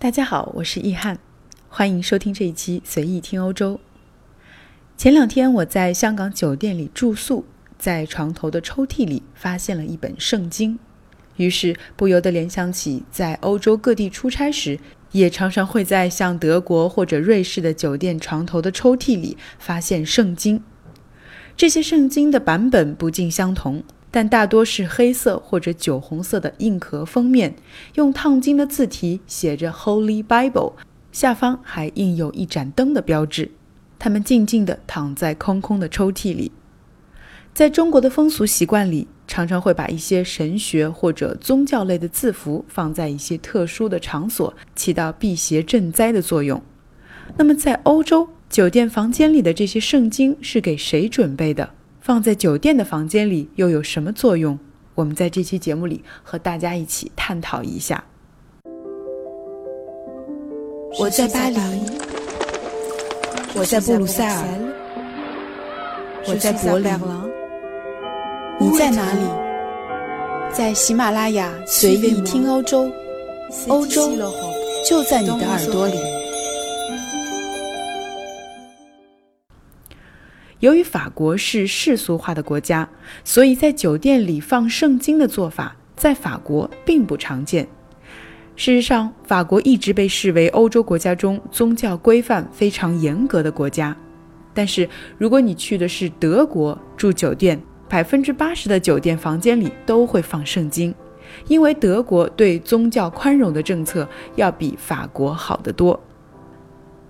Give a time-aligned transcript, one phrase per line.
[0.00, 1.18] 大家好，我是易翰，
[1.68, 3.80] 欢迎收听这一期随意听欧洲。
[4.96, 7.44] 前两天我在香港酒店里住宿，
[7.80, 10.78] 在床头的抽屉里发现了一本圣经，
[11.34, 14.78] 于是不由得联想起在欧洲各地出差时，
[15.10, 20.62] 也常常会在像德国或者瑞士的酒店床头的抽屉里发现圣经。
[21.56, 23.82] 这些圣经的版本不尽相同。
[24.10, 27.54] 但大多是黑色或者酒红色的硬壳封面，
[27.94, 30.72] 用烫金的字体写着 “Holy Bible”，
[31.12, 33.50] 下方还印有一盏灯的标志。
[33.98, 36.52] 它们静静地躺在空空的抽屉里。
[37.52, 46.62] 在中国的风俗习惯里，常常会把一些神学或者宗教类的字符放在一些特殊的场所，起到辟邪镇灾的作用。
[47.36, 51.68] 那么，在欧洲酒店房间里的这些圣经是给谁准备的？
[52.08, 54.58] 放在酒店的房间里又有什么作用？
[54.94, 58.02] 我们在这期节目里和大家一起探讨一下。
[60.98, 61.58] 我在巴黎，
[63.54, 64.42] 我在布鲁塞尔，
[66.26, 66.94] 我在柏林，
[68.58, 69.20] 你在哪里？
[70.50, 72.90] 在喜马拉雅随意听欧洲，
[73.68, 74.12] 欧洲
[74.88, 76.17] 就在你的耳朵里。
[80.60, 82.88] 由于法国是世俗化的国家，
[83.22, 87.66] 所以在酒店里放圣经的做法在法国并不常见。
[88.56, 93.96] 事实上，法国一直被视为欧洲国家中宗教规范非常严格的国家。
[94.52, 100.92] 但是，如果你去的是德国住酒店，百分之八十的酒店房间里都会放圣经，
[101.46, 105.98] 因为德国对宗教宽容的政策要比法国好得多。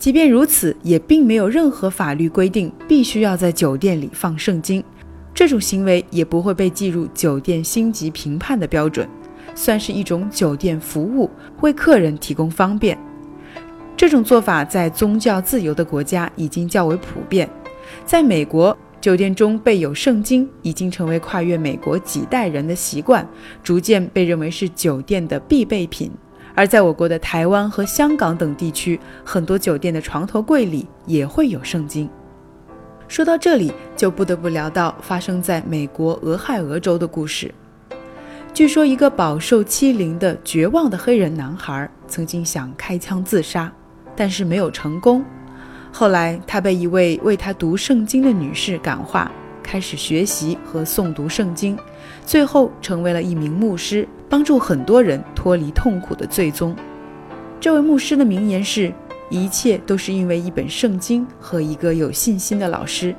[0.00, 4.82] 即便如此，也并没有任何法律规定必须要在酒店里放圣经，
[5.34, 9.06] 这种行为也不会被计入酒店星级评判的标准，
[9.54, 11.28] 算是一种酒店服务，
[11.60, 12.98] 为客人提供方便。
[13.94, 17.46] 这种做法在宗教自由的国家已经较为普遍，
[18.06, 23.28] 在美国，酒店中备有圣经已经成为跨越美国几代人的习惯，
[23.62, 26.10] 逐渐被认为是酒店的必备品。
[26.54, 32.08] 而在我国的台湾和香港等地区，很多酒店的床头柜里也会有圣经。
[33.08, 37.52] 说到这里，就不得不聊到发生在美国俄亥俄州的故事。
[38.52, 43.72] 据说，一个饱受欺凌的绝望的黑人男孩曾经想开枪自杀，
[44.14, 45.24] 但是没有成功。
[45.92, 49.30] 后来，他被一位为他读圣经的女士感化，
[49.62, 51.78] 开始学习和诵读圣经，
[52.24, 54.06] 最后成为了一名牧师。
[54.30, 56.74] 帮助很多人脱离痛苦的最终。
[57.60, 58.90] 这位牧师的名言是
[59.28, 63.14] ：“一切都是因为一本圣经和一个有信心的老师。”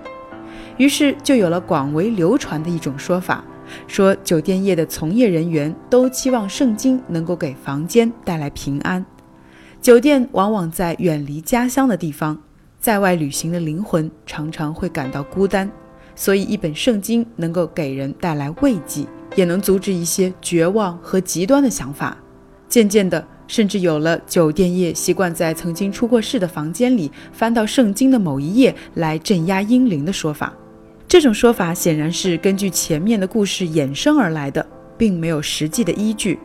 [0.77, 3.43] 于是就有了广为流传的一种说法，
[3.87, 9.05] 说酒店业的从业人员都期望圣经能够给房间带来平安。
[9.81, 12.41] 酒店往往在远离家乡的地方，
[12.79, 15.69] 在外旅行的灵魂常常会感到孤单，
[16.15, 19.05] 所以一本圣经能够给人带来慰藉。
[19.35, 22.17] 也能阻止一些绝望和极端的想法。
[22.67, 30.53] 渐渐的，甚至有了酒店业习惯在曾经出过事的房间里翻到圣经的某一页来镇压阴灵的说法。
[31.07, 34.65] 这种说法显然是根据前面的故事衍生而来的，
[34.97, 36.37] 并没有实际的依据。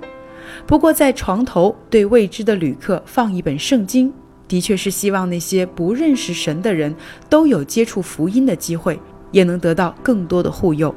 [0.64, 4.12] 不过，在床头对未知的旅客放一本圣经，
[4.46, 6.94] 的确是希望那些不认识神的人
[7.28, 8.98] 都有接触福音的机会，
[9.30, 10.94] 也能得到更多的护佑。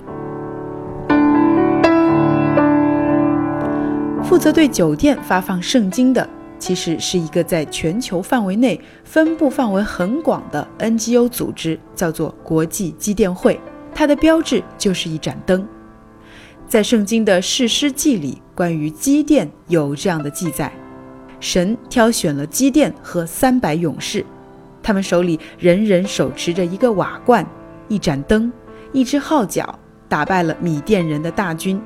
[4.24, 6.30] 负责对酒店发放圣经的，
[6.60, 13.60] 其实是一个在全球范围内分布范围很广的 NGO 组织，叫做国际机电会。
[13.94, 15.68] 它的标志就是一盏灯。
[16.68, 20.72] 在圣经的士师记里，关于机电有这样的记载：
[21.40, 24.24] 神挑选了机电和三百勇士，
[24.84, 27.44] 他们手里人人手持着一个瓦罐、
[27.90, 28.50] 一盏灯、
[28.94, 29.78] 一只号角，
[30.08, 31.82] 打败了米甸人的大军，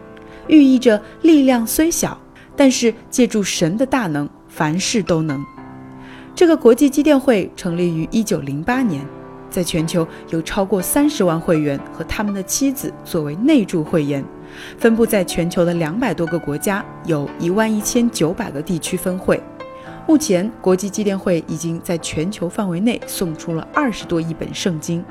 [0.47, 2.15] 寓意着力量虽小。
[2.55, 5.43] 但是借助神的大能，凡事都能。
[6.35, 9.03] 这个国际机电会成立于一九零八年，
[9.49, 14.23] 在全球有超过三十万会员和他们的妻子作为内助会员，
[14.77, 19.41] 分布在全球的两百多个国家，有一万一千九百个地区分会。
[20.07, 25.03] 目前，国际机电会已经在全球范围内送出了二十多亿本圣经，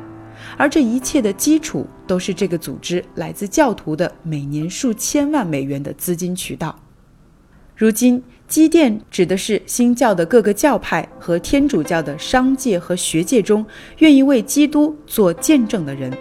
[0.56, 6.78] 而这一切的基础都是这个组织来自教徒的每年数千万美元的资金渠道。
[7.74, 13.64] 如今，基甸指的是新教的各个教派和天主教的商界和学界中
[13.98, 16.12] 愿意为基督做见证的人。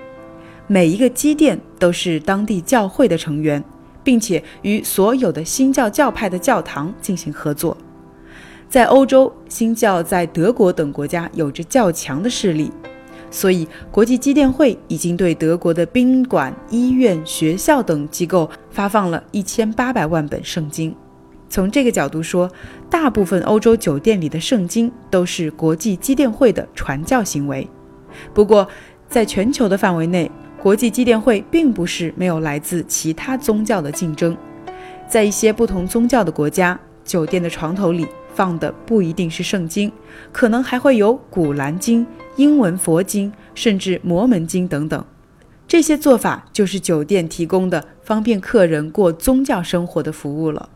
[0.68, 3.62] 每一个基甸都是当地教会的成员，
[4.04, 7.76] 并且与所有的新教教派的教堂进行合作。
[8.70, 12.72] 在欧洲，新教在德国等国家有着较强的势力，
[13.32, 20.94] 所以国际机电会已经对德国的宾馆、医院、学校等机构发放了一千八百万本圣经。
[21.50, 22.50] 从这个角度说，
[22.90, 27.68] 大部分欧洲酒店里的圣经都是国际机电会的传教行为。
[28.34, 28.68] 不过，
[29.10, 30.30] 在全球的范围内，
[30.62, 34.36] 国际机电会并不是没有来自其他宗教的竞争。
[35.10, 39.92] 在一些不同宗教的国家，酒店的床头里放的不一定是圣经，
[40.32, 42.06] 可能还会有古兰经、
[42.36, 45.04] 英文佛经，甚至摩门经等等。
[45.68, 50.70] 这些做法就是酒店提供的方便客人过宗教生活的服务了。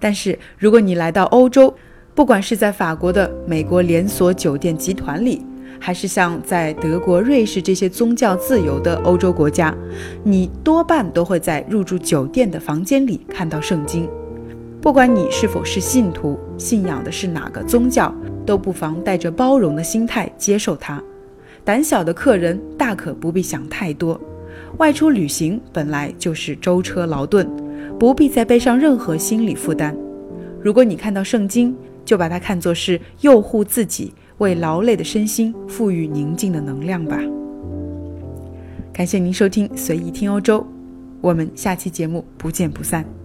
[0.00, 1.74] 但是，如果你来到欧洲，
[2.14, 5.44] 不管是在法国的美国连锁酒店集团里，
[5.78, 9.72] 还是像在德国、瑞士这些宗教自由的欧洲国家，
[10.24, 14.08] 你多半都会在入住酒店的房间里看到圣经。
[14.80, 18.14] 不管你是否是信徒，信仰的是哪个宗教，
[18.46, 21.02] 都不妨带着包容的心态接受它。
[21.64, 24.20] 胆小的客人大可不必想太多。
[24.78, 27.48] 外出旅行本来就是舟车劳顿，
[27.98, 29.96] 不必再背上任何心理负担。
[30.62, 34.12] 如果你看到圣经，就把它看作是诱护自己。
[34.38, 37.20] 为劳累的身心赋予宁静的能量吧。
[38.92, 40.60] 感谢您收听《随意听欧洲》，
[41.20, 43.17] 我们下期节目不见不散。